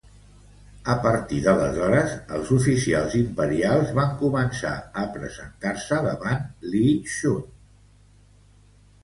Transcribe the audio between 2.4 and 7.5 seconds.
oficials imperials van començar a presentar-se davant Li Chun.